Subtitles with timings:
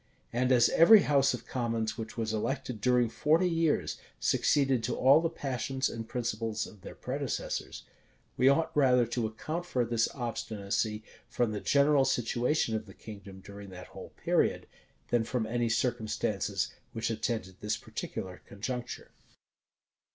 [0.33, 5.21] And as every house of commons which was elected during forty years, succeeded to all
[5.21, 7.83] the passions and principles of their predecessors,
[8.35, 13.41] we ought rather to account for this obstinacy from the general situation of the kingdom
[13.41, 14.65] during that whole period,
[15.09, 19.11] than from any circumstances which attended this particular conjuncture.